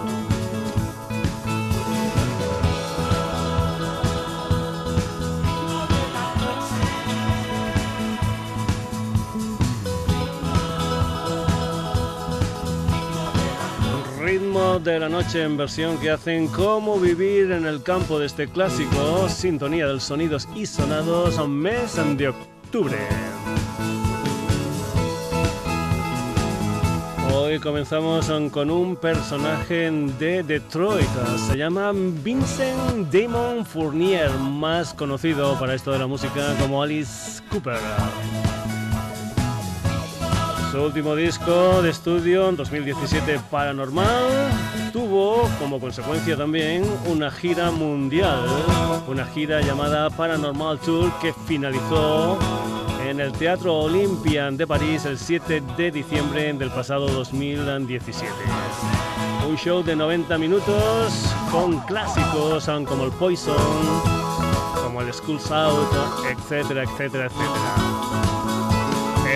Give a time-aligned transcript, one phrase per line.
[14.83, 19.29] de la noche en versión que hacen cómo vivir en el campo de este clásico,
[19.29, 22.97] Sintonía de Sonidos y Sonados, mes de octubre.
[27.33, 31.09] Hoy comenzamos con un personaje de Detroit,
[31.47, 37.79] se llama Vincent Damon Fournier, más conocido para esto de la música como Alice Cooper.
[40.71, 44.49] Su último disco de estudio en 2017 Paranormal
[44.93, 48.45] tuvo como consecuencia también una gira mundial,
[49.05, 52.39] una gira llamada Paranormal Tour que finalizó
[53.05, 58.31] en el Teatro Olympian de París el 7 de diciembre del pasado 2017.
[59.49, 63.57] Un show de 90 minutos con clásicos como el Poison,
[64.81, 65.89] como el School's Out,
[66.29, 68.10] etcétera, etcétera, etcétera.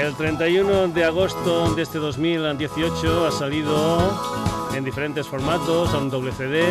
[0.06, 3.98] El 31 de agosto de este 2018 ha salido
[4.76, 6.64] en diferentes formatos, en doble CD,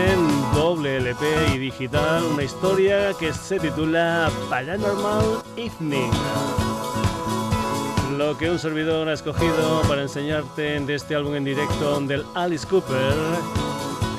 [0.54, 6.12] doble LP y digital, una historia que se titula Paranormal Evening.
[8.16, 12.64] Lo que un servidor ha escogido para enseñarte de este álbum en directo del Alice
[12.68, 13.14] Cooper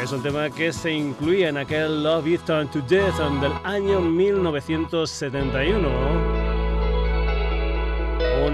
[0.04, 4.02] es un tema que se incluía en aquel Love It Turn to Death del año
[4.02, 6.45] 1971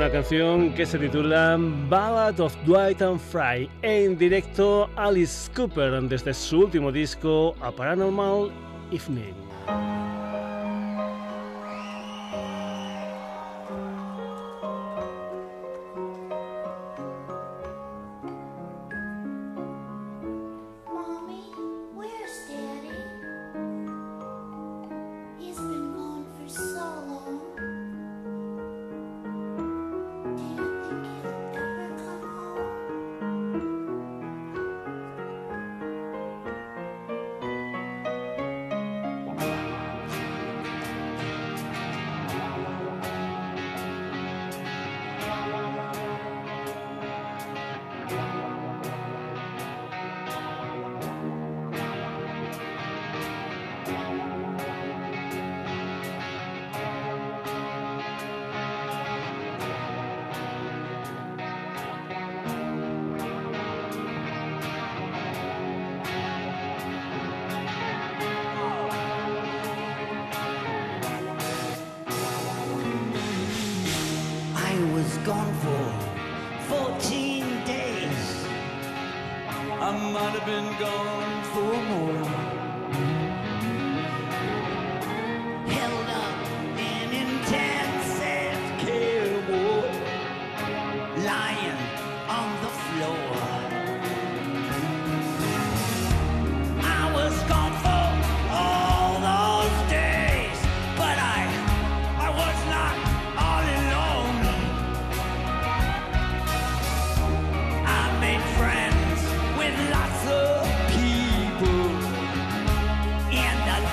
[0.02, 6.34] una canción que se titula Ballad of Dwight and Fry en directo Alice Cooper desde
[6.34, 8.50] su último disco A Paranormal
[8.92, 9.36] Evening.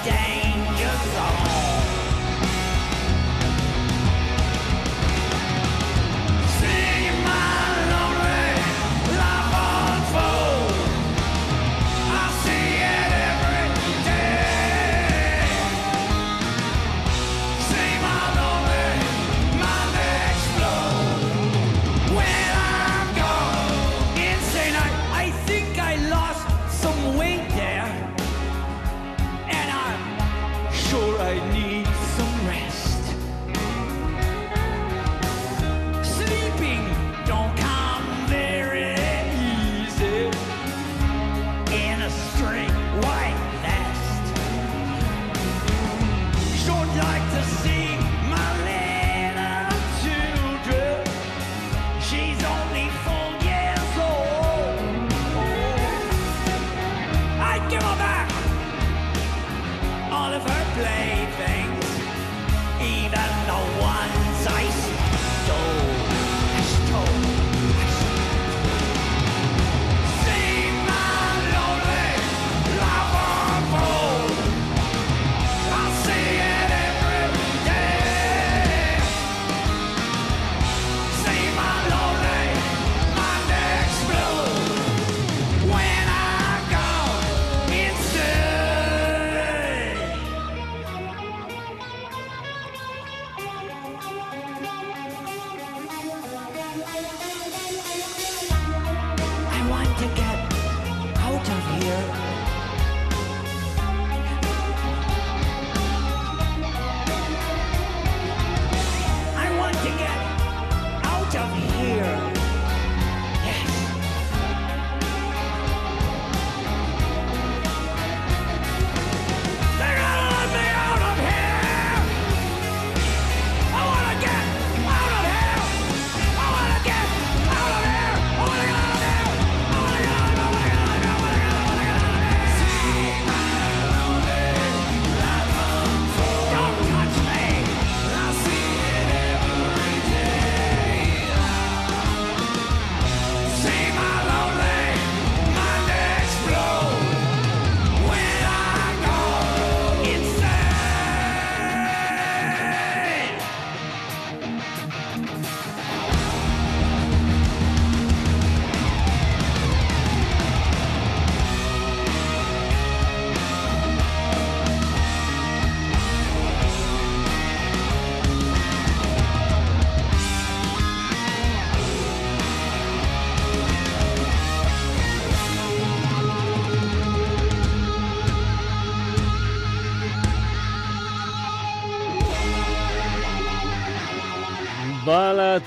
[0.04, 0.38] Game.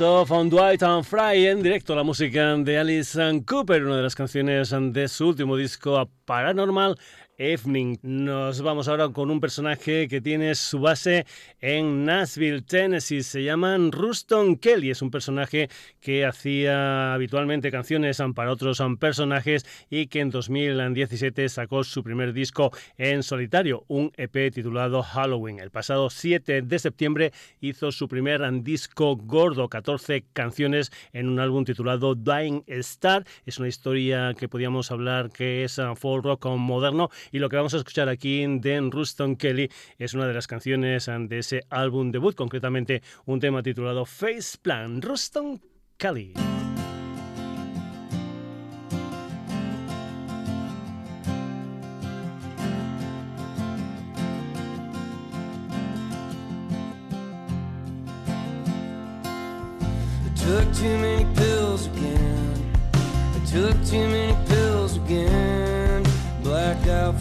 [0.01, 4.15] Ballad of Dwight and Fry en directo la música de Alice Cooper, una de las
[4.15, 6.97] canciones de su último disco Paranormal
[7.41, 7.97] Evening.
[8.03, 11.25] Nos vamos ahora con un personaje que tiene su base
[11.59, 13.23] en Nashville, Tennessee.
[13.23, 14.91] Se llama Ruston Kelly.
[14.91, 15.67] Es un personaje
[15.99, 22.71] que hacía habitualmente canciones para otros personajes y que en 2017 sacó su primer disco
[22.99, 25.59] en solitario, un EP titulado Halloween.
[25.59, 31.65] El pasado 7 de septiembre hizo su primer disco gordo, 14 canciones en un álbum
[31.65, 33.25] titulado Dying Star.
[33.47, 37.73] Es una historia que podíamos hablar que es folk rock moderno y lo que vamos
[37.73, 42.35] a escuchar aquí de Ruston Kelly es una de las canciones de ese álbum debut,
[42.35, 45.01] concretamente un tema titulado Face Plan.
[45.01, 45.61] Ruston
[45.97, 46.33] Kelly.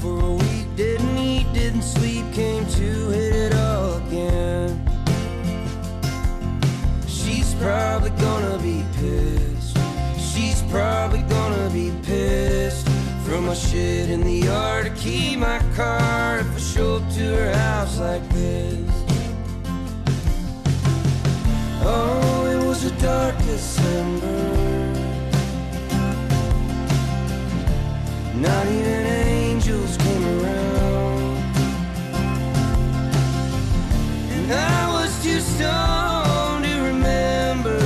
[0.01, 4.71] For a week, didn't eat, didn't sleep, came to hit it all again.
[7.07, 9.77] She's probably gonna be pissed.
[10.19, 12.87] She's probably gonna be pissed.
[13.25, 17.25] Throw my shit in the yard to keep my car if I show up to
[17.37, 18.91] her house like this.
[21.83, 24.41] Oh, it was a dark December.
[28.35, 29.30] Not even
[35.61, 37.79] don't you remember?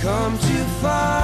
[0.00, 1.19] Come too far.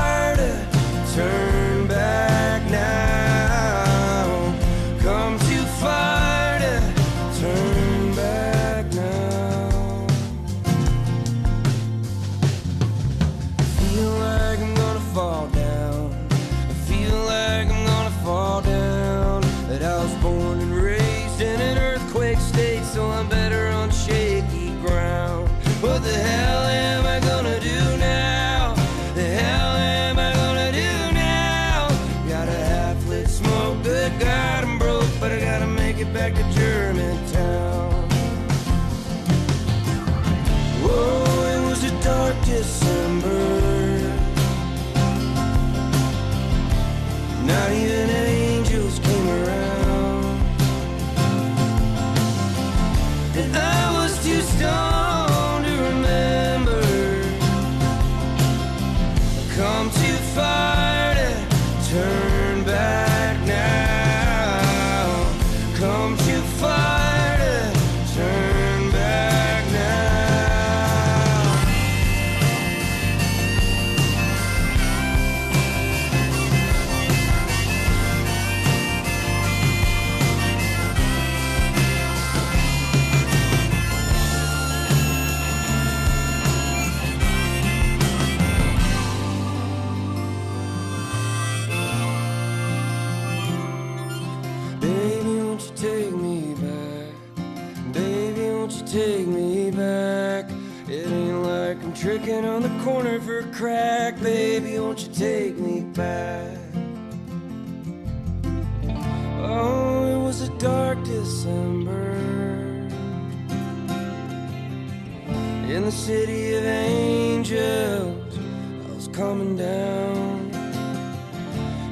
[115.77, 118.39] In the city of angels.
[118.39, 120.51] I was coming down,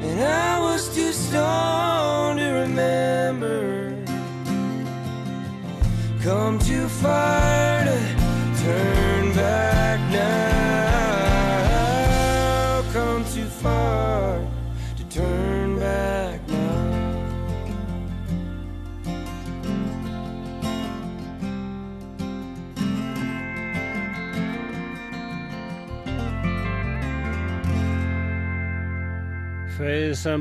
[0.01, 3.95] and I was too stoned to remember.
[6.23, 7.99] Come too far to
[8.63, 8.94] turn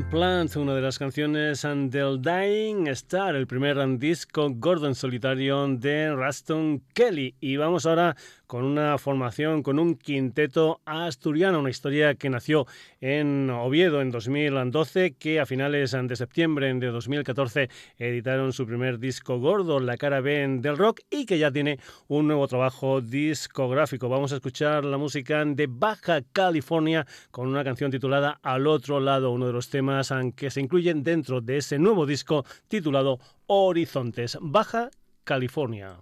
[0.08, 6.80] Plant, una de las canciones del Dying Star, el primer disco Gordon solitario de Raston
[6.94, 7.34] Kelly.
[7.40, 8.14] Y vamos ahora
[8.46, 12.66] con una formación, con un quinteto asturiano, una historia que nació
[13.00, 19.38] en Oviedo en 2012, que a finales de septiembre de 2014 editaron su primer disco
[19.38, 24.08] gordo, La cara B del rock, y que ya tiene un nuevo trabajo discográfico.
[24.08, 29.30] Vamos a escuchar la música de Baja California con una canción titulada Al otro lado,
[29.30, 34.90] uno de los temas que se incluyen dentro de ese nuevo disco titulado Horizontes, Baja
[35.24, 35.98] California.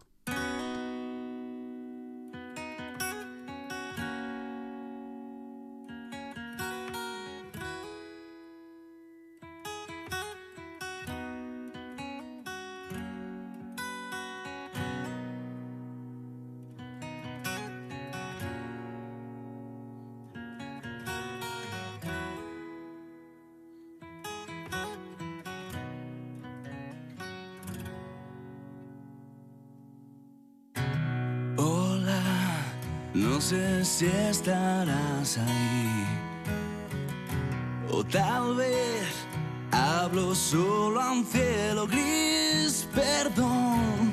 [34.43, 36.05] Estarás ahí.
[37.91, 39.07] O tal vez
[39.71, 42.89] hablo solo a un cielo gris.
[42.93, 44.13] Perdón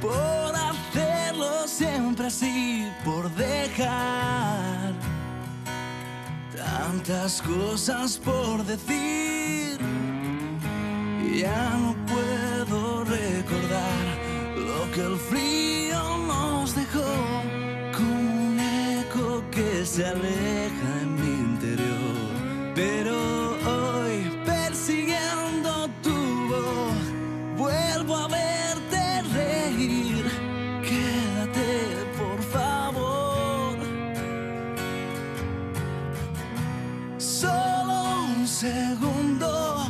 [0.00, 4.92] por hacerlo siempre así, por dejar
[6.56, 9.78] tantas cosas por decir.
[11.36, 14.04] Ya no puedo recordar
[14.56, 15.43] lo que el frío
[19.94, 22.72] se aleja en mi interior.
[22.74, 23.16] Pero
[23.74, 27.02] hoy, persiguiendo tu voz,
[27.56, 30.24] vuelvo a verte reír.
[30.82, 31.70] Quédate,
[32.18, 33.76] por favor.
[37.16, 39.86] Solo un segundo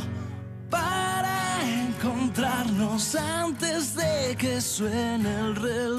[0.69, 1.35] para
[1.79, 5.94] encontrarnos antes de que suene el reloj.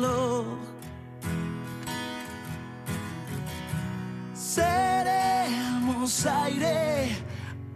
[6.28, 7.16] Aire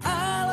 [0.03, 0.49] al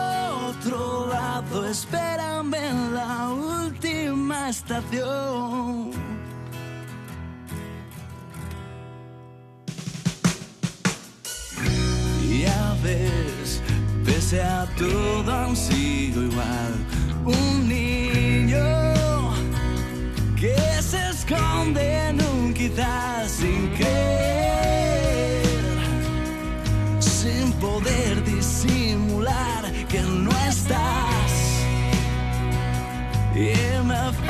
[0.49, 5.91] otro lado, espérame en la última estación.
[12.43, 13.61] Ya ves,
[14.05, 16.73] pese a todo han sido igual.
[17.25, 18.63] Un niño
[20.39, 24.26] que se esconde en un quizás sin creer,
[29.89, 31.65] que no estás.
[33.33, 33.53] Y
[33.85, 34.26] me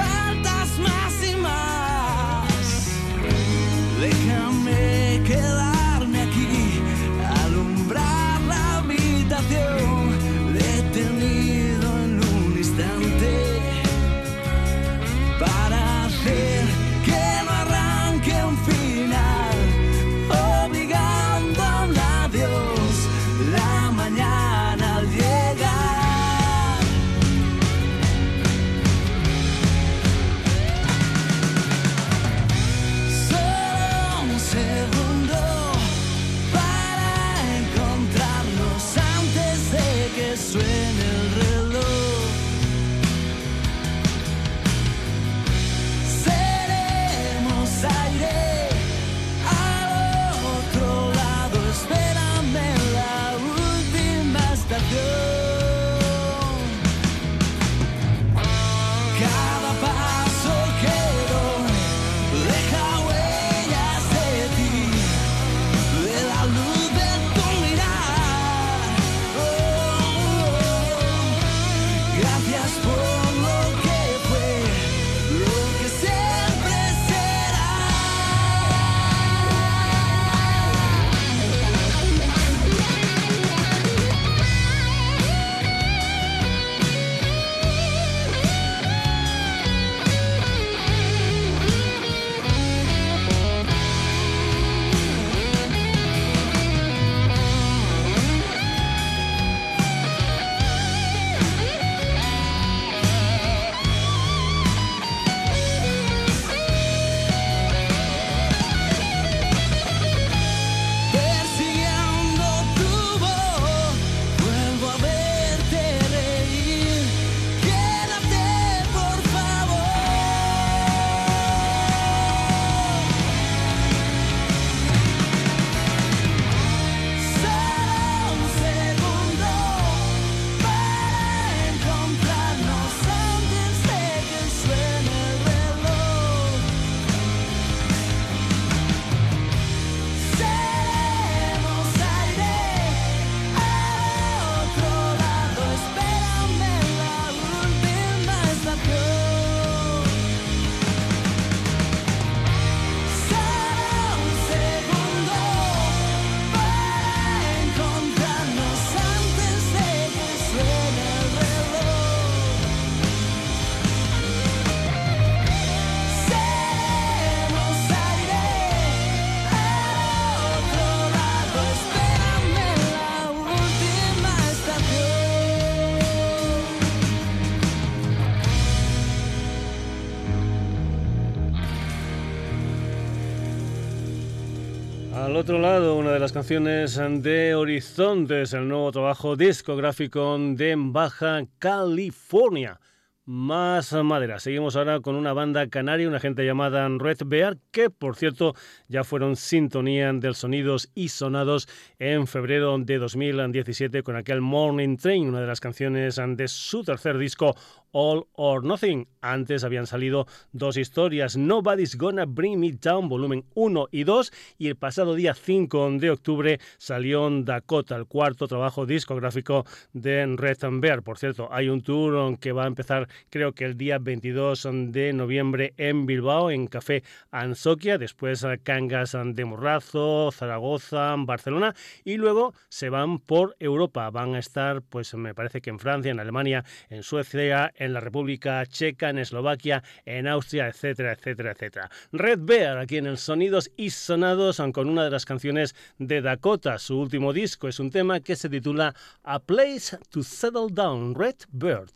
[185.48, 192.82] otro lado, una de las canciones de Horizontes, el nuevo trabajo discográfico de Baja California.
[193.24, 194.40] más madera.
[194.40, 198.56] Seguimos ahora con una banda canaria, una gente llamada Red Bear, que por cierto
[198.90, 205.30] ya fueron sintonía del Sonidos y Sonados en febrero de 2017 con aquel Morning Train,
[205.30, 207.56] una de las canciones de su tercer disco
[207.92, 209.08] All or Nothing.
[209.22, 214.68] Antes habían salido dos historias, Nobody's Gonna Bring Me Down, volumen 1 y 2, y
[214.68, 221.04] el pasado día 5 de octubre salió Dakota, el cuarto trabajo discográfico de Red Bear.
[221.04, 225.14] Por cierto, hay un tour que va a empezar creo que el día 22 de
[225.14, 232.90] noviembre en Bilbao, en Café Ansoquia, después Cangas de Morrazo, Zaragoza, Barcelona, y luego se
[232.90, 234.10] van por Europa.
[234.10, 238.00] Van a estar, pues me parece que en Francia, en Alemania, en Suecia, en la
[238.00, 241.90] República Checa, en Eslovaquia, en Austria, etcétera, etcétera, etcétera.
[242.12, 246.78] Red Bear, aquí en el Sonidos y Sonados, con una de las canciones de Dakota,
[246.80, 247.68] su último disco.
[247.68, 251.92] Es un tema que se titula A Place to Settle Down, Red Bird.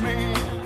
[0.00, 0.63] Desde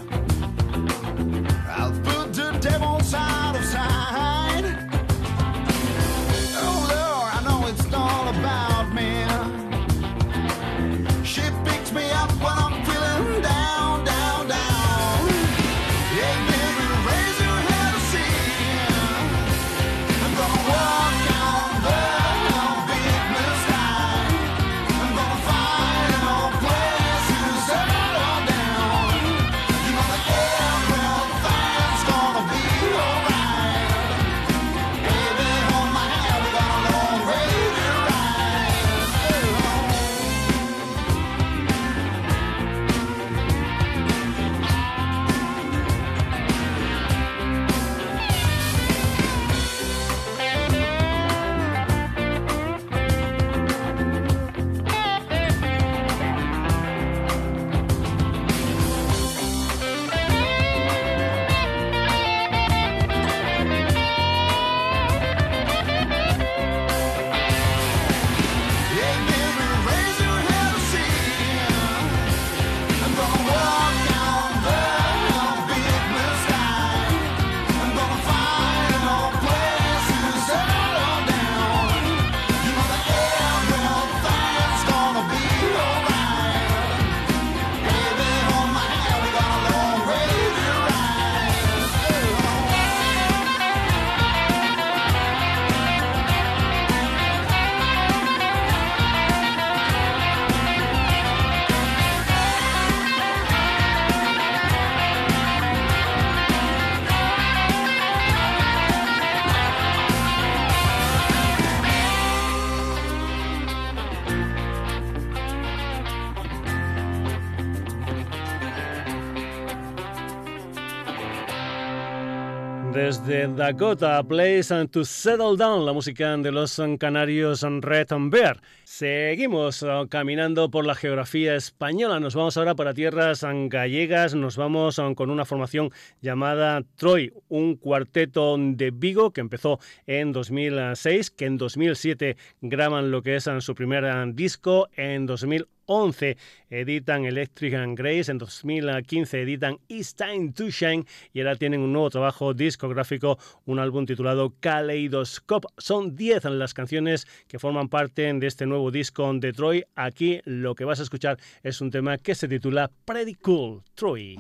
[123.59, 128.61] Dakota, Place to Settle Down, la música de los canarios Red Bear.
[128.91, 134.99] Seguimos uh, caminando por la geografía española, nos vamos ahora para tierras gallegas, nos vamos
[134.99, 135.91] uh, con una formación
[136.23, 143.23] llamada Troy, un cuarteto de Vigo que empezó en 2006, que en 2007 graban lo
[143.23, 146.37] que es uh, su primer disco, en 2008 11
[146.69, 151.07] editan Electric and Grace, en 2015 editan It's Time to Shine.
[151.33, 155.69] Y ahora tienen un nuevo trabajo discográfico, un álbum titulado Kaleidoscope.
[155.79, 159.85] Son 10 las canciones que forman parte de este nuevo nuevo disco de Troy.
[159.97, 164.39] Aquí lo que vas a escuchar es un tema que se titula Pretty Cool Troy.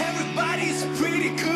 [0.00, 1.47] Everybody's pretty cool.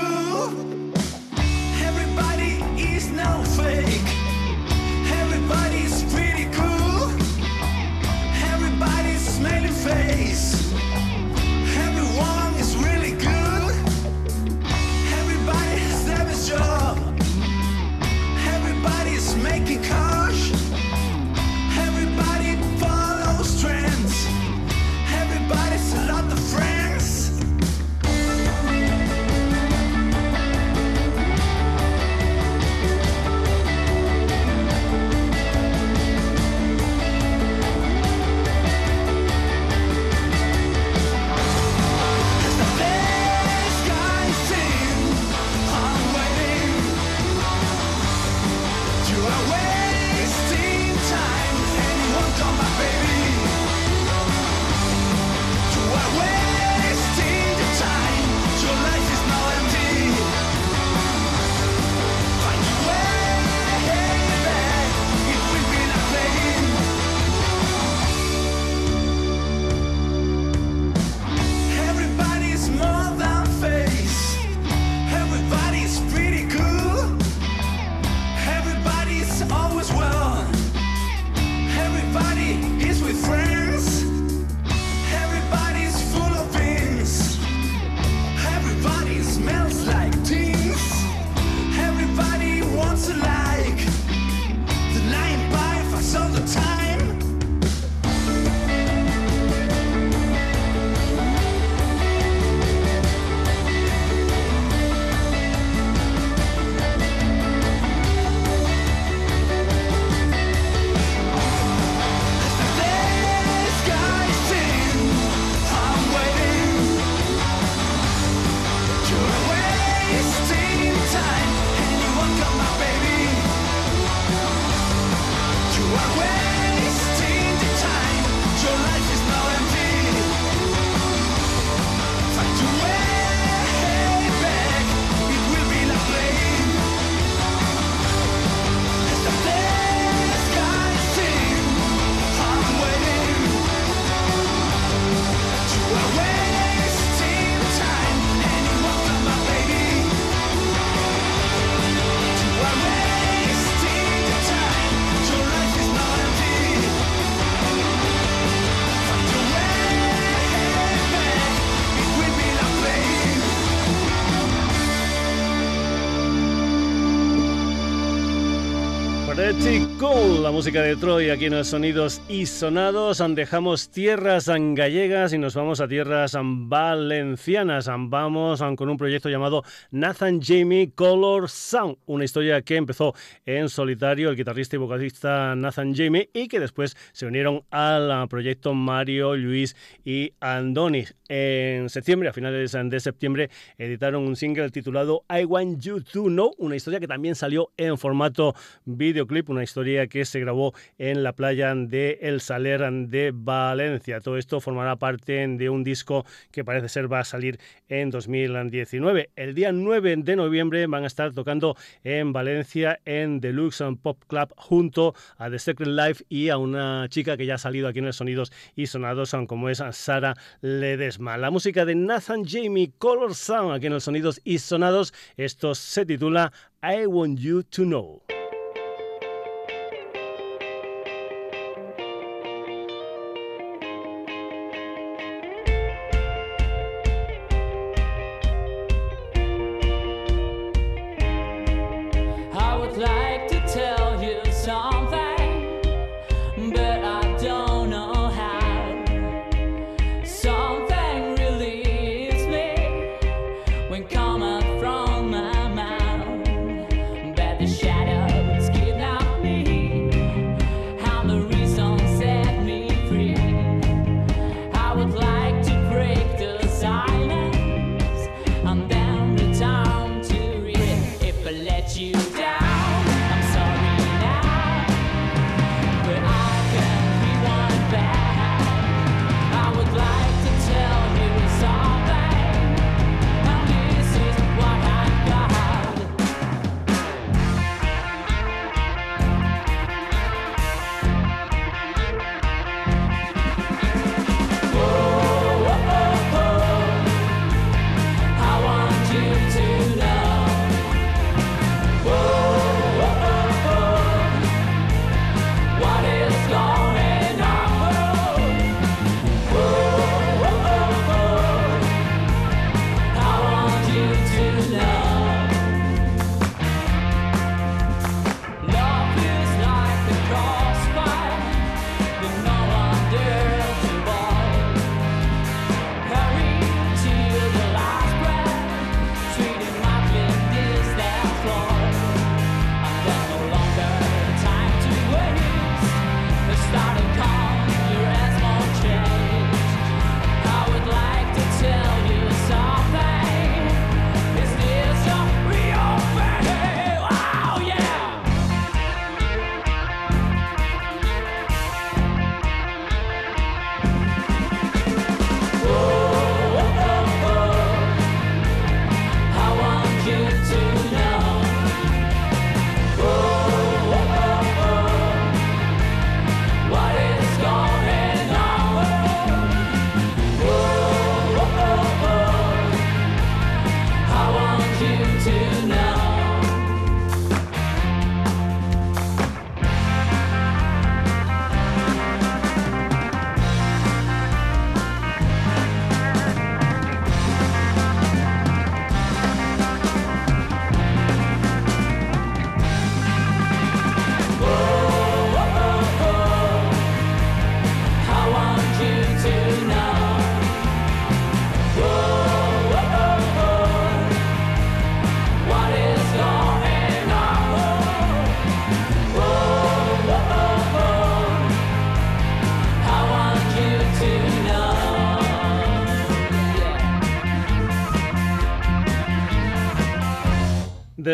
[170.52, 173.22] Música de Troy aquí en los sonidos y sonados.
[173.34, 177.88] Dejamos tierras gallegas y nos vamos a tierras valencianas.
[177.90, 183.14] Vamos con un proyecto llamado Nathan Jamie Color Sound, una historia que empezó
[183.46, 188.74] en solitario el guitarrista y vocalista Nathan Jamie y que después se unieron al proyecto
[188.74, 191.06] Mario, Luis y Andoni.
[191.28, 196.52] En septiembre, a finales de septiembre, editaron un single titulado I Want You to Know,
[196.58, 201.32] una historia que también salió en formato videoclip, una historia que se grabó en la
[201.32, 204.20] playa de El Saler de Valencia.
[204.20, 209.30] Todo esto formará parte de un disco que parece ser va a salir en 2019.
[209.36, 214.52] El día 9 de noviembre van a estar tocando en Valencia en Deluxe Pop Club
[214.56, 218.06] junto a The Secret Life y a una chica que ya ha salido aquí en
[218.06, 221.36] el Sonidos y Sonados como es Sara Ledesma.
[221.36, 225.14] La música de Nathan Jamie Color Sound aquí en el Sonidos y Sonados.
[225.36, 226.52] Esto se titula
[226.82, 228.41] I Want You to Know.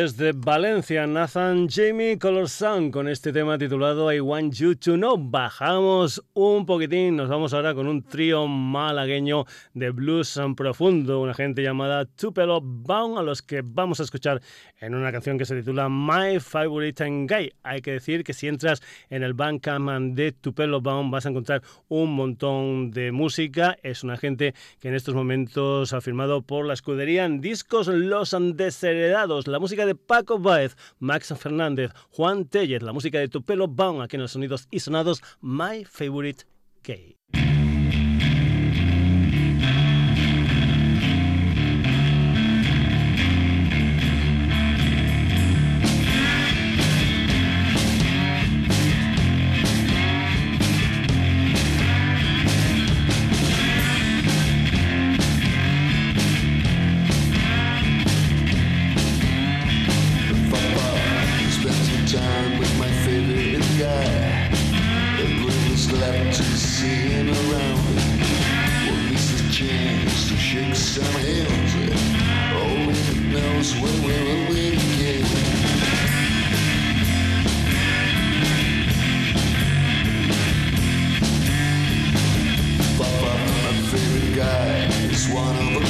[0.08, 2.48] Desde Valencia, Nathan Jamie Color
[2.90, 5.18] con este tema titulado I Want You to Know.
[5.18, 9.44] Bajamos un poquitín, nos vamos ahora con un trío malagueño
[9.74, 14.40] de blues profundo, una gente llamada Tupelo Bound, a los que vamos a escuchar
[14.80, 17.52] en una canción que se titula My Favorite Guy.
[17.62, 21.62] Hay que decir que si entras en el Bandcamp de Tupelo Bound vas a encontrar
[21.88, 23.76] un montón de música.
[23.82, 28.34] Es una gente que en estos momentos ha firmado por la escudería en discos Los
[28.54, 29.48] Desheredados.
[29.48, 34.16] La música de Paco Baez, Max Fernández, Juan Tellez, la música de Tupelo Bound aquí
[34.16, 36.44] en los sonidos y sonados My Favorite
[36.82, 37.17] Gay.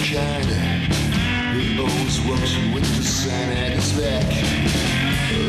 [0.09, 0.43] shine.
[1.53, 4.25] He always walks with the sun at his back.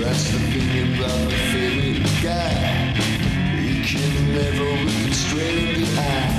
[0.01, 2.91] That's the thing about my favorite guy.
[3.55, 6.38] He can never look you straight in the eye.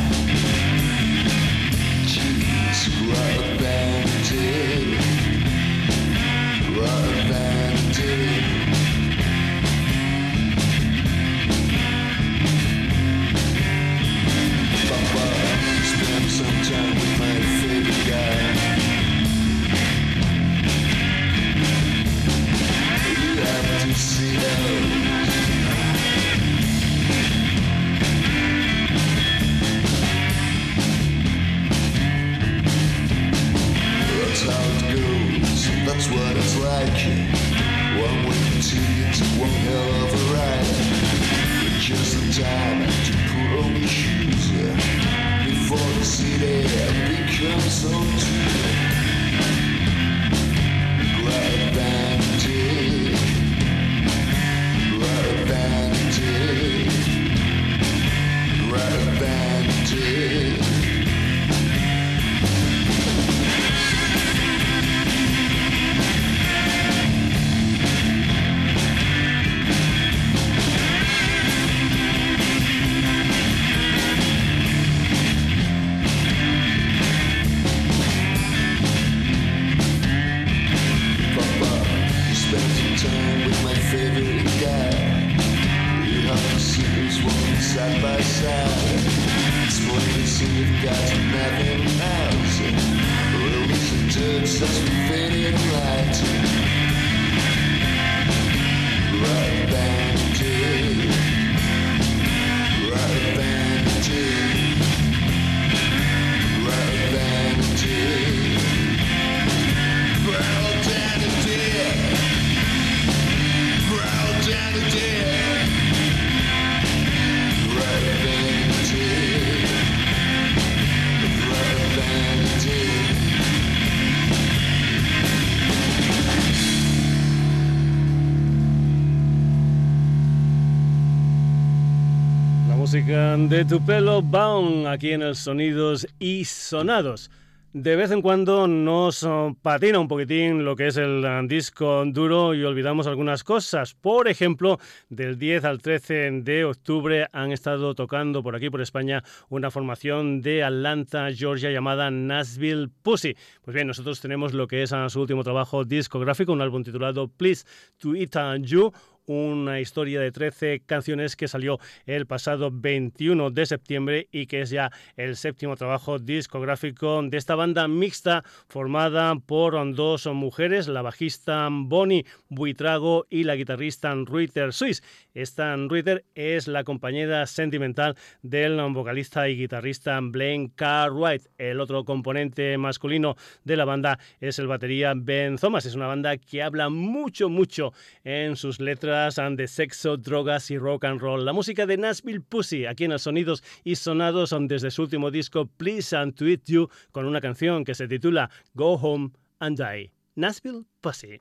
[133.11, 137.29] De tu pelo Bound aquí en el Sonidos y Sonados.
[137.73, 142.05] De vez en cuando nos oh, patina un poquitín lo que es el uh, disco
[142.07, 143.95] duro y olvidamos algunas cosas.
[143.95, 149.25] Por ejemplo, del 10 al 13 de octubre han estado tocando por aquí, por España,
[149.49, 153.37] una formación de Atlanta, Georgia, llamada Nashville Pussy.
[153.63, 157.27] Pues bien, nosotros tenemos lo que es uh, su último trabajo discográfico, un álbum titulado
[157.27, 157.65] Please
[157.99, 158.93] to Eat You
[159.31, 164.71] una historia de 13 canciones que salió el pasado 21 de septiembre y que es
[164.71, 171.69] ya el séptimo trabajo discográfico de esta banda mixta formada por dos mujeres, la bajista
[171.71, 175.01] Bonnie Buitrago y la guitarrista Ruiter Swiss.
[175.33, 181.47] Esta Ruiter es la compañera sentimental del vocalista y guitarrista Blaine Cartwright.
[181.57, 185.87] El otro componente masculino de la banda es el batería Ben Thomas.
[185.87, 187.93] Es una banda que habla mucho, mucho
[188.25, 191.45] en sus letras de sexo, drogas y rock and roll.
[191.45, 195.67] La música de Nashville Pussy, aquí en los sonidos y sonados desde su último disco
[195.67, 200.11] Please and Tweet You, con una canción que se titula Go Home and Die.
[200.37, 201.41] Nashville Pussy.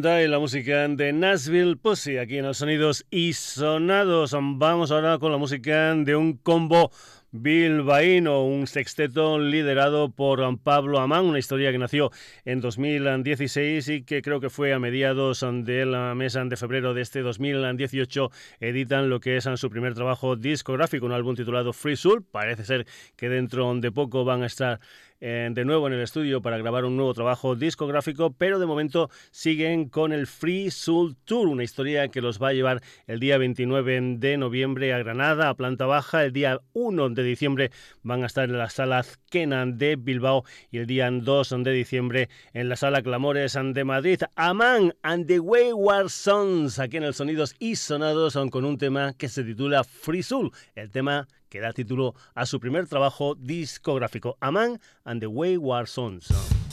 [0.00, 4.34] Die, la música de Nashville Pussy, aquí en los sonidos y sonados.
[4.34, 6.90] Vamos ahora con la música de un combo
[7.30, 12.12] bilbaíno, un sexteto liderado por Pablo Amán, una historia que nació
[12.44, 17.02] en 2016 y que creo que fue a mediados de la mesa de febrero de
[17.02, 18.30] este 2018
[18.60, 22.22] editan lo que es su primer trabajo discográfico, un álbum titulado Free Soul.
[22.22, 22.86] Parece ser
[23.16, 24.78] que dentro de poco van a estar
[25.20, 29.88] de nuevo en el estudio para grabar un nuevo trabajo discográfico, pero de momento siguen
[29.88, 34.16] con el Free Soul Tour, una historia que los va a llevar el día 29
[34.18, 37.70] de noviembre a Granada, a planta baja, el día 1 de diciembre
[38.02, 42.28] van a estar en la sala Kenan de Bilbao y el día 2 de diciembre
[42.52, 44.20] en la sala Clamores de Madrid.
[44.36, 49.28] Aman and the Wayward Sons, aquí en el Sonidos y Sonados, con un tema que
[49.28, 54.50] se titula Free Soul, el tema que da título a su primer trabajo discográfico, A
[54.50, 56.63] Man and the Wayward Sons.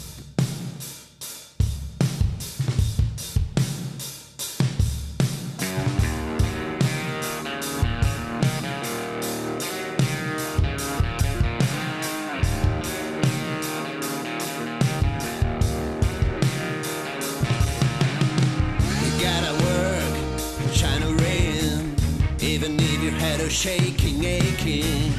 [23.52, 25.14] Shaking, aching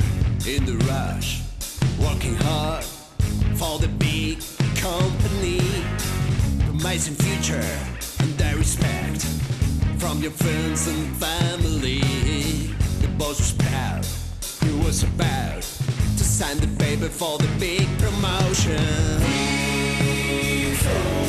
[0.47, 1.43] in the rush,
[2.01, 2.83] working hard
[3.57, 4.39] for the big
[4.77, 5.61] company,
[6.67, 7.69] promising future
[8.21, 9.23] and their respect
[9.99, 12.01] from your friends and family.
[13.01, 14.05] The boss was proud,
[14.63, 18.79] he was about to sign the paper for the big promotion.
[20.85, 21.22] Oh.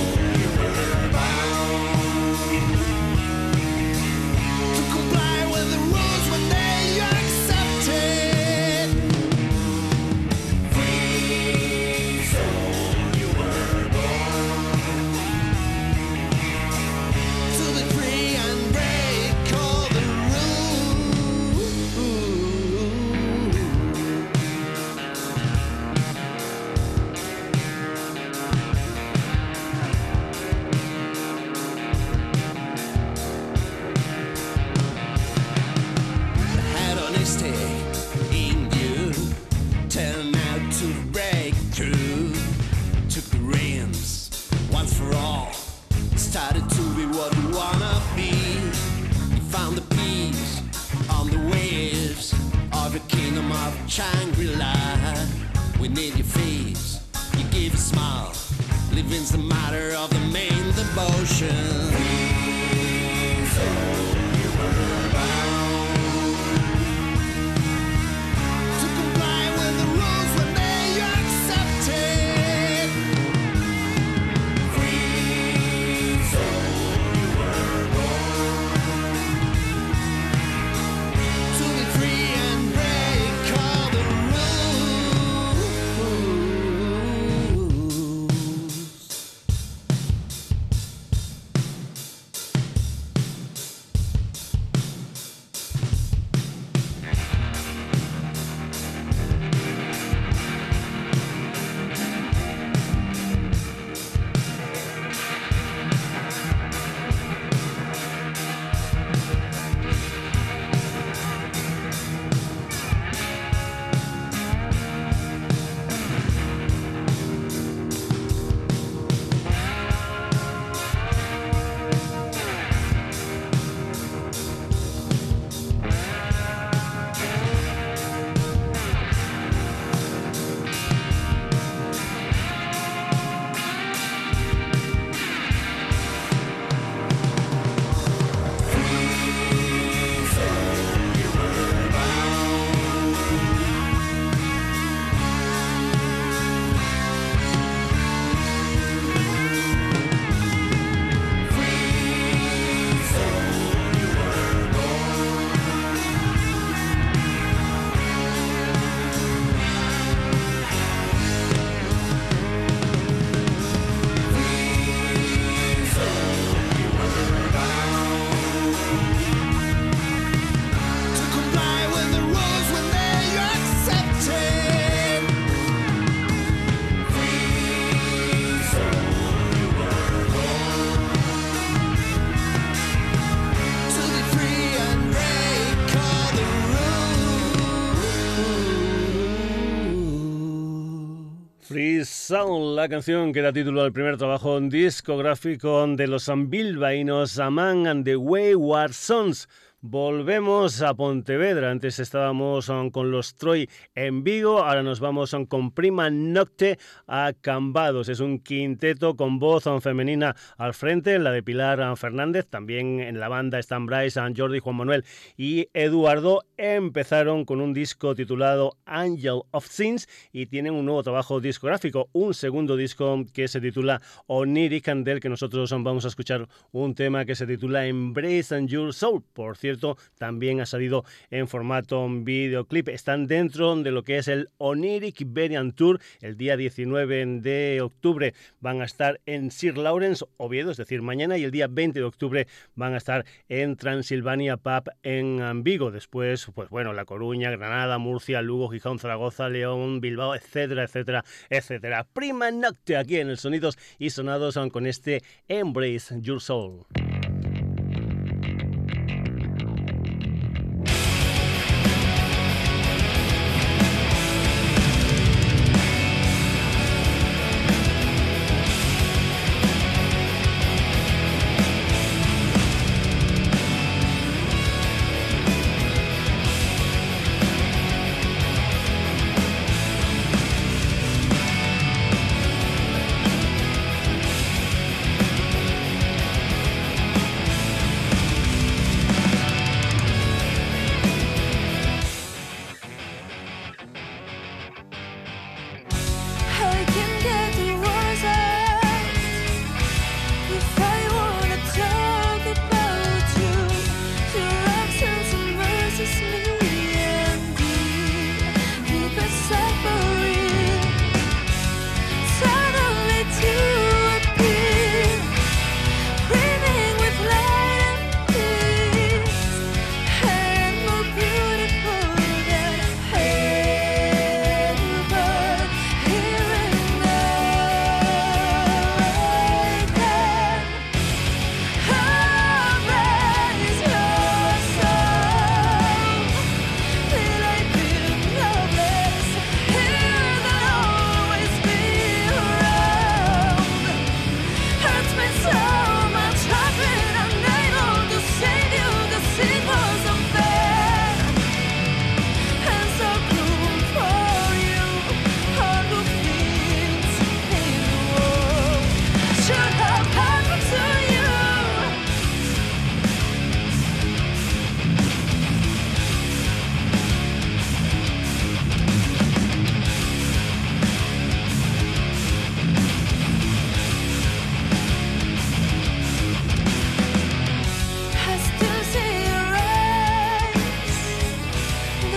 [192.24, 198.05] Sound, la canción que da título al primer trabajo discográfico de los bilbaínos Aman and
[198.05, 199.49] the Wayward Sons.
[199.86, 201.70] Volvemos a Pontevedra.
[201.70, 206.80] Antes estábamos um, con los Troy en Vigo, ahora nos vamos um, con Prima Nocte
[207.06, 208.08] a Cambados.
[208.08, 212.48] Es un quinteto con voz um, femenina al frente, la de Pilar Fernández.
[212.48, 215.04] También en la banda están Bryce, Jordi, Juan Manuel
[215.36, 216.46] y Eduardo.
[216.56, 222.34] Empezaron con un disco titulado Angel of Sins y tienen un nuevo trabajo discográfico, un
[222.34, 227.36] segundo disco que se titula Oniric, del que nosotros vamos a escuchar un tema que
[227.36, 229.22] se titula Embrace and Your Soul.
[229.34, 229.72] Por cierto,
[230.17, 232.89] también ha salido en formato videoclip.
[232.89, 235.99] Están dentro de lo que es el Oniric Iberian Tour.
[236.21, 241.38] El día 19 de octubre van a estar en Sir Lawrence, Oviedo, es decir, mañana,
[241.38, 245.91] y el día 20 de octubre van a estar en Transilvania Pub en Vigo.
[245.91, 252.05] Después, pues bueno, La Coruña, Granada, Murcia, Lugo, Gijón, Zaragoza, León, Bilbao, etcétera, etcétera, etcétera.
[252.13, 256.86] Prima Nocte aquí en el Sonidos y Sonados con este Embrace Your Soul.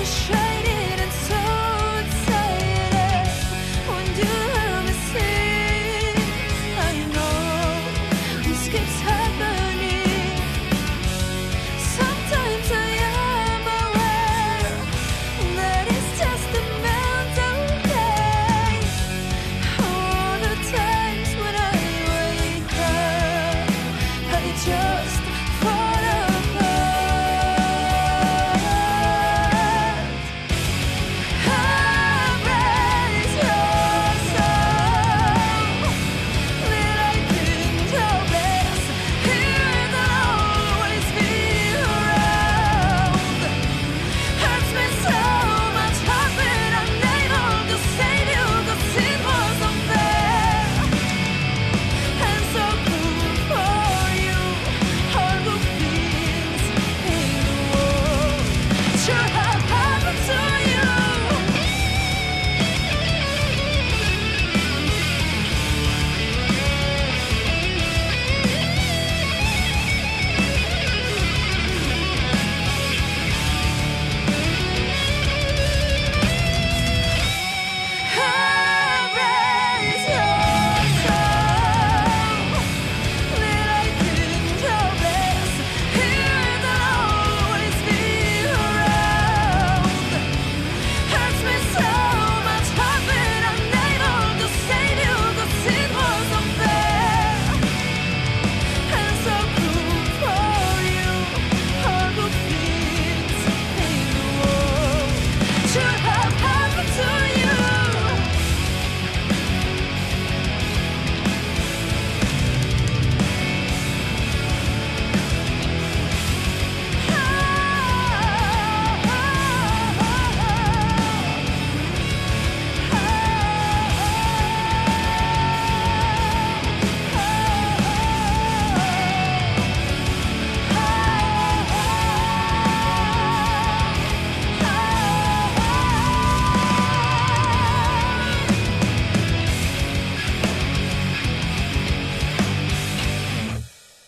[0.07, 0.46] shame.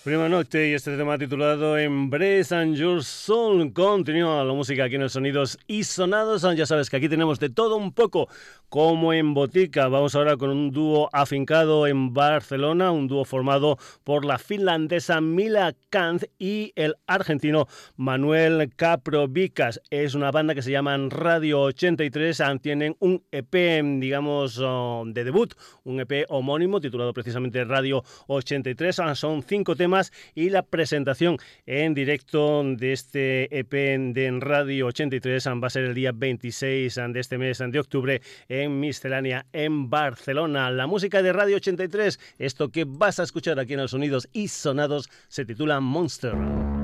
[0.09, 3.75] Prima Nocte y este tema titulado Embrace and Your Soul.
[3.75, 6.47] Continúa la música aquí en los sonidos y sonados.
[6.57, 8.27] Ya sabes que aquí tenemos de todo un poco
[8.71, 9.89] como en Botica.
[9.89, 15.75] Vamos ahora con un dúo afincado en Barcelona, un dúo formado por la finlandesa Mila
[15.91, 19.79] Kant y el argentino Manuel Caprovicas.
[19.91, 22.43] Es una banda que se llama Radio 83.
[22.63, 25.53] Tienen un EP, digamos, oh, de debut,
[25.85, 28.97] un EP homónimo titulado precisamente Radio 83.
[29.15, 29.98] Son cinco temas
[30.35, 35.95] y la presentación en directo de este EP de Radio 83 va a ser el
[35.95, 40.71] día 26 de este mes de octubre en Miscelánea en Barcelona.
[40.71, 44.49] La música de Radio 83, esto que vas a escuchar aquí en los sonidos y
[44.49, 46.78] sonados, se titula Monster.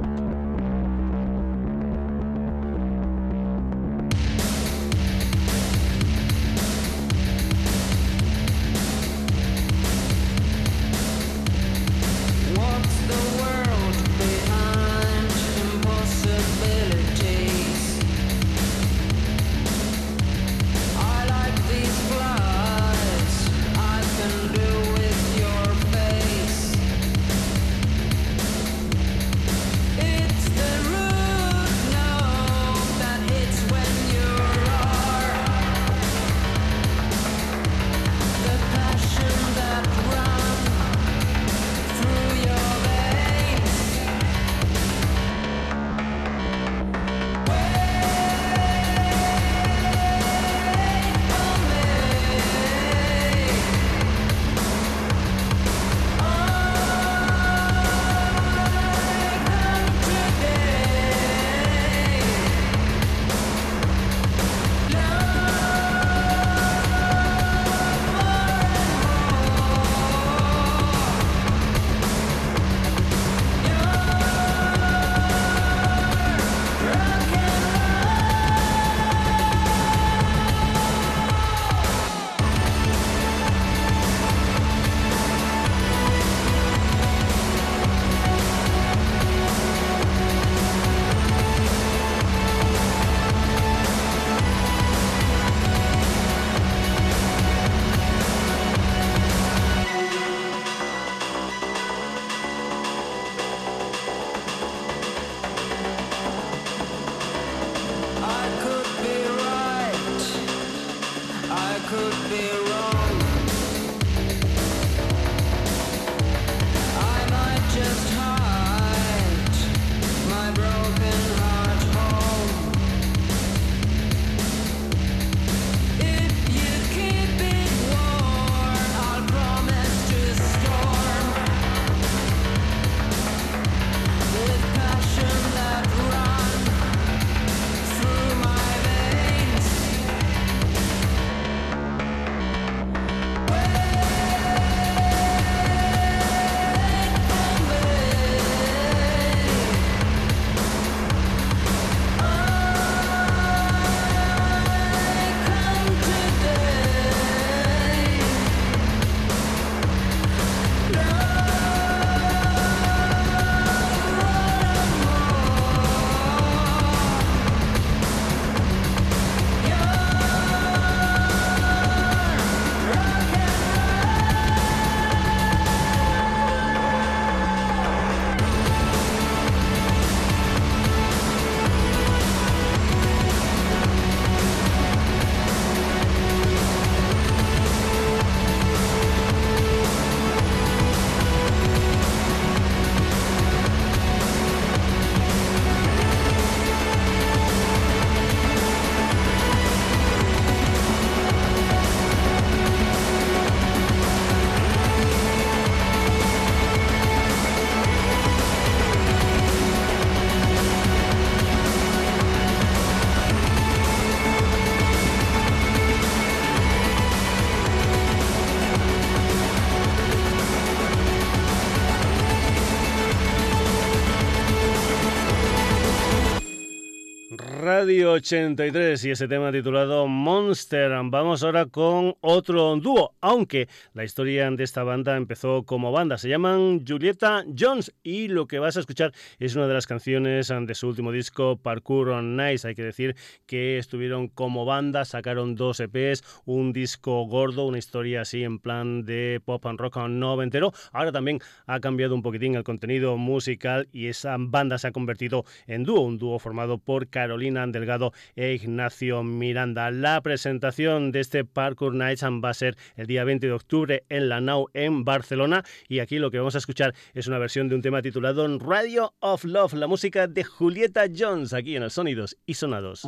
[227.84, 230.90] Radio 83 y ese tema titulado Monster.
[231.04, 236.16] Vamos ahora con otro dúo, aunque la historia de esta banda empezó como banda.
[236.16, 240.48] Se llaman Julieta Jones y lo que vas a escuchar es una de las canciones
[240.48, 242.66] de su último disco, Parkour on Nice.
[242.66, 248.22] Hay que decir que estuvieron como banda, sacaron dos EPs, un disco gordo, una historia
[248.22, 250.72] así en plan de pop and rock noventero.
[250.90, 255.44] Ahora también ha cambiado un poquitín el contenido musical y esa banda se ha convertido
[255.66, 259.90] en dúo, un dúo formado por Carolina Delgado e Ignacio Miranda.
[259.90, 264.28] La presentación de este Parkour Nights va a ser el día 20 de octubre en
[264.30, 267.74] la Nau en Barcelona y aquí lo que vamos a escuchar es una versión de
[267.74, 272.38] un tema titulado Radio of Love, la música de Julieta Jones aquí en el Sonidos
[272.46, 273.02] y Sonados.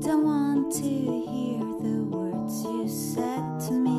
[0.00, 3.97] Don't want to hear the words you said to me.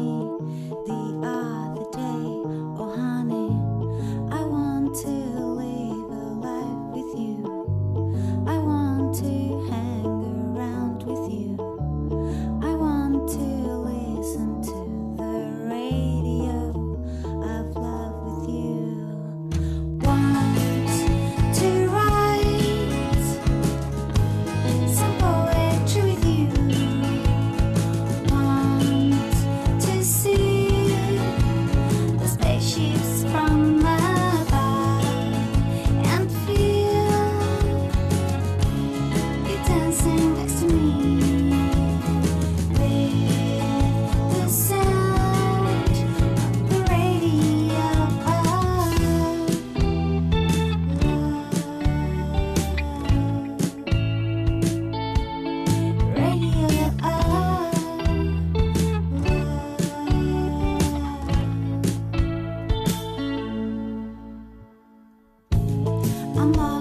[66.58, 66.79] mama.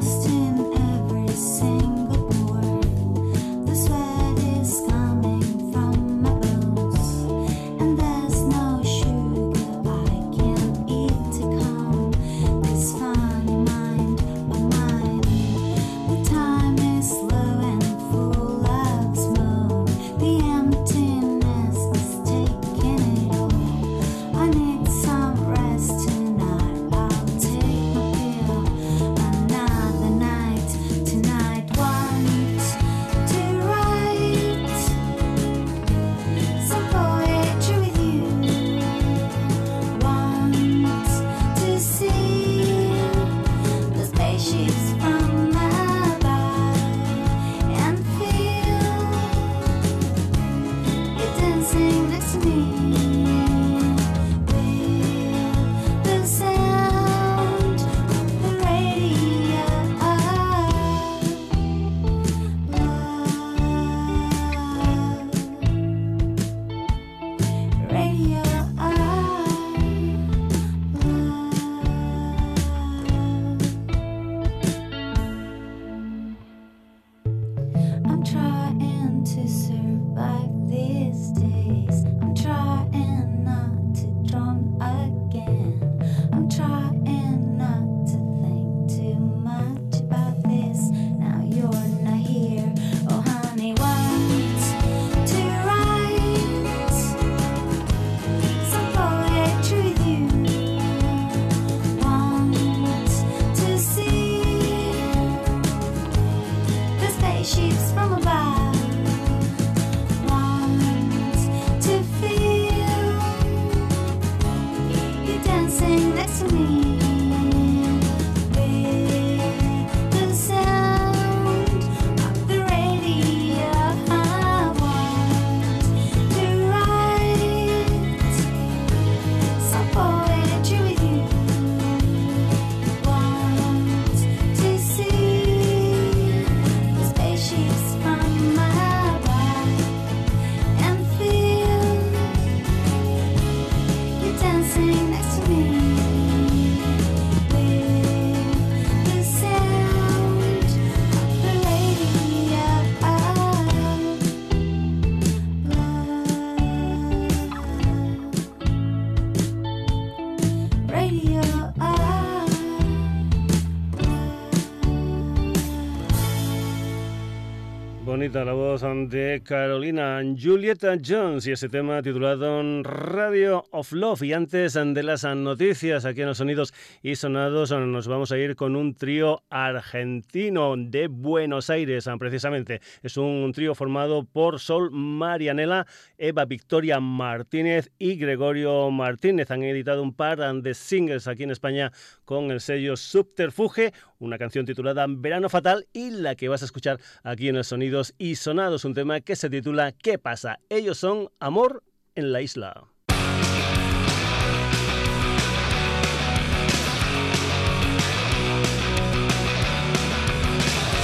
[168.28, 174.22] Bonita la voz de Carolina Julieta Jones y ese tema titulado Radio of Love.
[174.22, 178.54] Y antes de las noticias aquí en los sonidos y sonados, nos vamos a ir
[178.54, 182.82] con un trío argentino de Buenos Aires, precisamente.
[183.02, 185.86] Es un trío formado por Sol Marianela,
[186.18, 189.50] Eva Victoria Martínez y Gregorio Martínez.
[189.50, 191.92] Han editado un par de singles aquí en España
[192.26, 197.00] con el sello Subterfuge, una canción titulada Verano Fatal y la que vas a escuchar
[197.22, 200.60] aquí en el sonido y sonados, un tema que se titula ¿Qué pasa?
[200.68, 201.82] Ellos son Amor
[202.14, 202.84] en la Isla.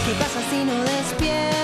[0.06, 1.63] ¿Qué pasa si no?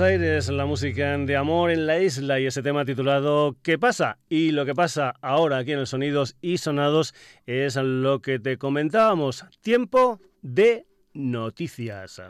[0.00, 4.18] Aires, la música de amor en la isla y ese tema titulado ¿Qué pasa?
[4.28, 7.14] Y lo que pasa ahora aquí en el Sonidos y Sonados
[7.46, 12.22] es lo que te comentábamos, tiempo de noticias.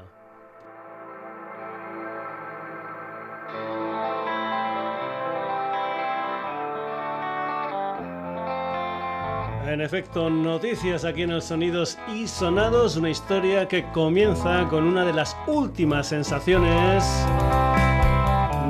[9.70, 15.04] En efecto, noticias aquí en el Sonidos y Sonados, una historia que comienza con una
[15.04, 17.04] de las últimas sensaciones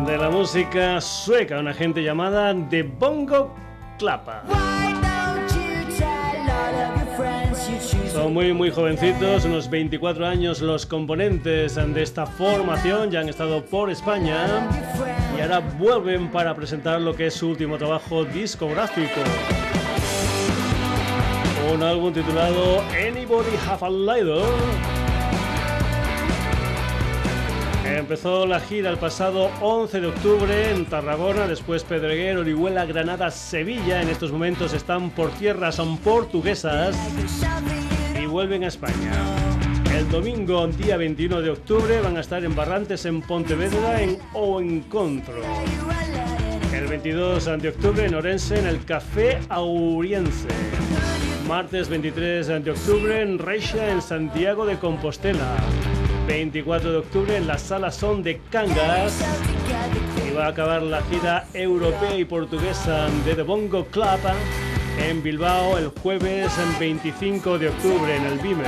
[0.07, 3.55] de la música sueca, una gente llamada The Bongo
[3.98, 4.44] Clapa.
[8.12, 13.64] Son muy muy jovencitos, unos 24 años los componentes de esta formación, ya han estado
[13.64, 14.68] por España
[15.34, 19.22] y ahora vuelven para presentar lo que es su último trabajo discográfico
[21.72, 24.42] un álbum titulado Anybody Have a Lighter.
[27.84, 34.02] Empezó la gira el pasado 11 de octubre en Tarragona, después Pedreguer, Orihuela, Granada, Sevilla.
[34.02, 36.96] En estos momentos están por tierras son portuguesas
[38.20, 39.12] y vuelven a España.
[39.94, 44.60] El domingo, día 21 de octubre, van a estar en Barrantes, en Pontevedra, en O
[44.60, 45.42] Encontro.
[46.72, 50.48] El 22 de octubre en Orense, en el Café Auriense
[51.51, 55.57] martes 23 de octubre en Reixa, en Santiago de Compostela.
[56.28, 59.20] 24 de octubre en la Sala Son de Cangas.
[60.24, 64.20] Y va a acabar la gira europea y portuguesa de The Bongo Club
[65.01, 68.62] en Bilbao el jueves 25 de octubre en el Bime.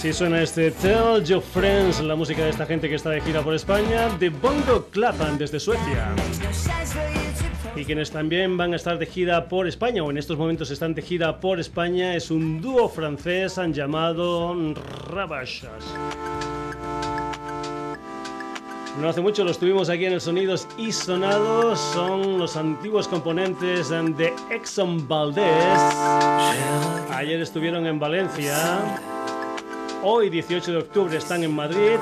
[0.00, 3.42] Así suena este Tell Your Friends, la música de esta gente que está de gira
[3.42, 6.14] por España, de Bongo Clapan desde Suecia.
[7.76, 10.94] Y quienes también van a estar de gira por España, o en estos momentos están
[10.94, 14.56] de gira por España, es un dúo francés llamado
[15.10, 15.84] Rabashas.
[18.98, 21.78] No hace mucho los tuvimos aquí en el Sonidos y Sonados.
[21.78, 25.44] Son los antiguos componentes de Exxon Valdez.
[27.10, 28.98] Ayer estuvieron en Valencia.
[30.02, 31.98] Hoy, 18 de octubre, están en Madrid.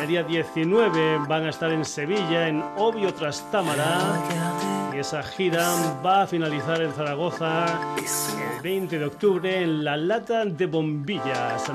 [0.00, 4.90] El día 19 van a estar en Sevilla, en Obvio Trastámara.
[4.92, 5.72] Y esa gira
[6.04, 7.66] va a finalizar en Zaragoza
[7.96, 11.70] el 20 de octubre en La Lata de Bombillas.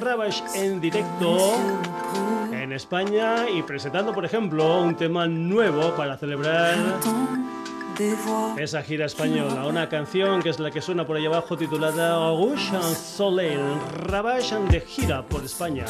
[0.00, 1.56] Ravage en directo
[2.50, 6.74] en España y presentando, por ejemplo, un tema nuevo para celebrar
[8.58, 9.66] esa gira española.
[9.66, 13.60] Una canción que es la que suena por ahí abajo titulada Rouge en Soleil,
[14.06, 15.84] Ravage de gira por España.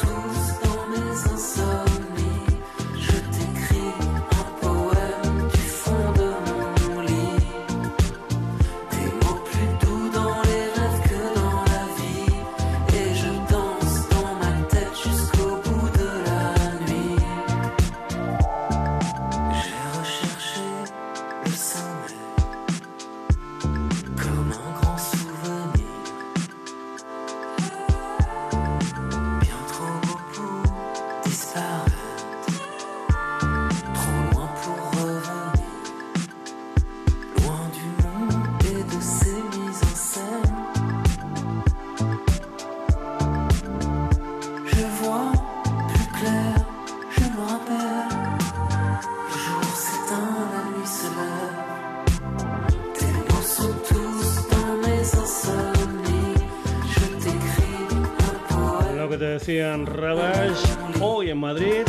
[59.81, 60.53] Ravage,
[61.01, 61.81] hoy en Madrid,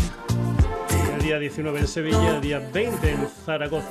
[1.14, 3.86] el día 19 en Sevilla, el día 20 en Zaragoza.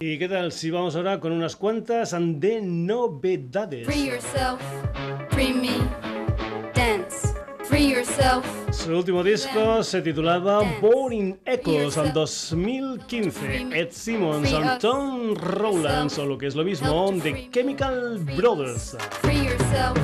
[0.00, 3.86] ¿Y qué tal si vamos ahora con unas cuantas de novedades?
[3.86, 4.60] Free yourself,
[5.30, 5.76] free me,
[6.74, 7.28] dance.
[7.64, 13.68] Free yourself, Su último disco se titulaba Boring Echoes en 2015.
[13.72, 18.96] Ed Simmons y Tom Rowlands, o lo que es lo mismo, The Chemical Brothers.
[19.22, 19.96] free yourself,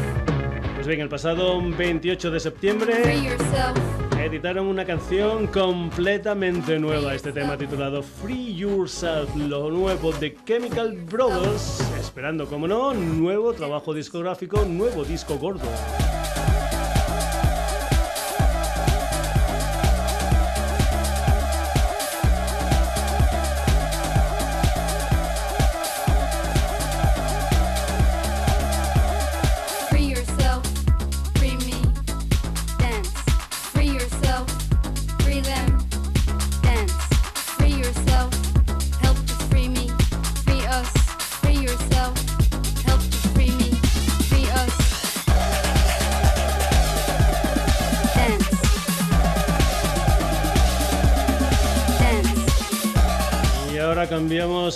[0.89, 2.95] bien, el pasado 28 de septiembre
[4.18, 7.14] editaron una canción completamente nueva.
[7.14, 11.80] Este tema titulado Free Yourself, lo nuevo de Chemical Brothers.
[12.01, 15.68] Esperando, como no, nuevo trabajo discográfico, nuevo disco gordo.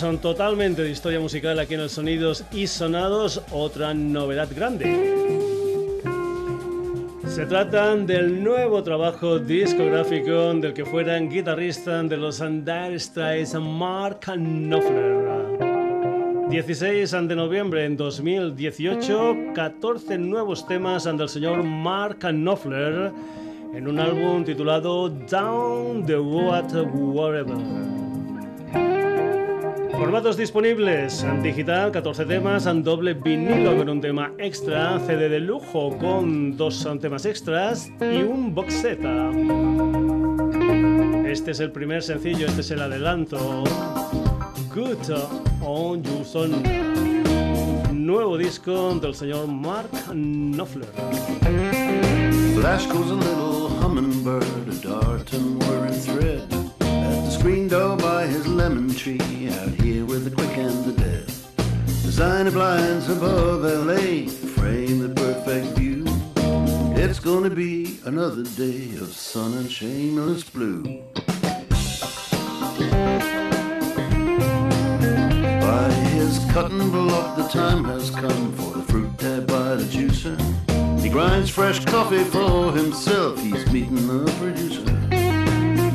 [0.03, 4.87] Um, totalmente de historia musical aquí en los Sonidos y Sonados, otra novedad grande.
[7.27, 14.21] Se trata del nuevo trabajo discográfico del que fueran guitarrista de los Dire Straits, Mark
[14.27, 15.73] Knopfler.
[16.51, 23.11] 16 de noviembre en 2018, 14 nuevos temas del señor Mark Knopfler
[23.75, 27.57] en un álbum titulado Down the Road Wherever.
[30.03, 36.57] Formatos disponibles, digital 14 temas, doble vinilo con un tema extra, CD de lujo con
[36.57, 38.99] dos temas extras y un box set.
[41.25, 43.63] Este es el primer sencillo, este es el adelanto.
[44.75, 45.09] Good
[45.61, 46.51] on Your Son.
[47.93, 50.89] Nuevo disco del señor Mark Knopfler.
[52.57, 56.62] Flash goes a little hummingbird, a dart and whirring thread.
[57.43, 61.27] The door by his lemon tree, out here with the quick and the dead.
[62.05, 66.05] Designer blinds above LA, frame the perfect view.
[66.97, 70.85] It's gonna be another day of sun and shameless blue.
[75.61, 80.39] By his cutting block, the time has come for the fruit tab by the juicer.
[81.01, 84.92] He grinds fresh coffee for himself, he's meeting the producer.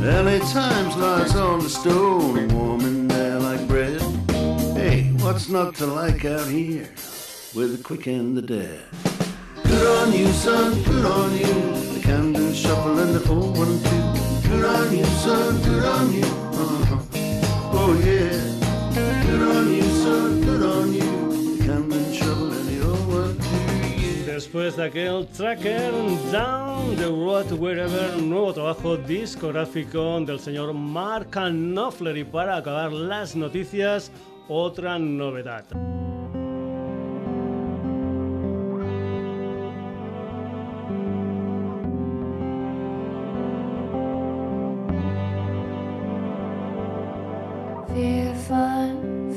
[0.08, 4.00] LA Times lies on the stone, warm in there like bread.
[4.74, 6.88] Hey, what's not to like out here
[7.54, 8.80] with the quick and the dead?
[9.66, 11.94] Good on you, son, good on you.
[11.94, 14.44] The Camden shuffle and the 412.
[14.50, 16.24] Good on you, son, good on you.
[16.24, 17.00] Uh-huh.
[17.74, 19.26] Oh, yeah.
[19.26, 20.42] Good on you, son,
[24.38, 25.92] después de aquel Tracker
[26.32, 32.16] Down the Road Wherever, nuevo trabajo discográfico del señor Mark Knopfler.
[32.18, 34.12] Y para acabar las noticias,
[34.48, 35.66] otra novedad.
[47.92, 49.36] Feel fun,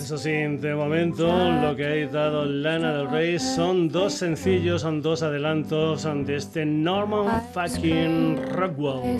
[0.00, 5.02] Eso sí, de momento lo que ha editado Lana del Rey son dos sencillos, son
[5.02, 9.16] dos adelantos de este Norman fucking Rockwell.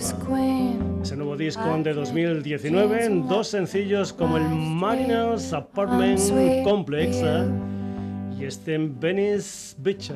[1.01, 6.19] Ese nuevo disco de 2019, dos sencillos como el Mariners Apartment
[6.63, 7.43] Complex ¿eh?
[8.39, 10.11] y este Venice Beach.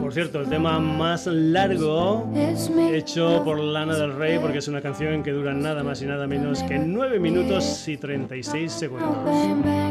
[0.00, 2.30] Por cierto, el tema más largo
[2.92, 6.26] hecho por Lana del Rey porque es una canción que dura nada más y nada
[6.26, 9.16] menos que 9 minutos y 36 segundos.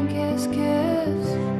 [0.08, 1.54] Kiss kiss.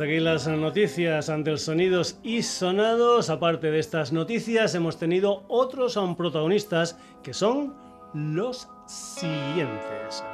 [0.00, 3.28] Hasta aquí las noticias ante los sonidos y sonados.
[3.28, 7.74] Aparte de estas noticias, hemos tenido otros protagonistas que son
[8.14, 10.24] los siguientes.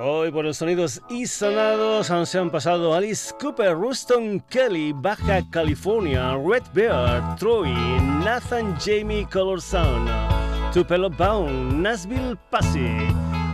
[0.00, 6.36] Hoy por los sonidos y sonados se han pasado Alice Cooper, Ruston Kelly, Baja California,
[6.44, 7.70] Red Bear, Troy,
[8.24, 10.10] Nathan Jamie Color Sound,
[10.72, 12.36] Tupelo Bound, Nashville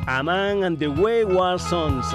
[0.08, 2.06] Aman and the Wayward Sons.